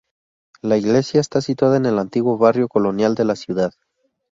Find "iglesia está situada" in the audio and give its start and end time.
0.77-1.77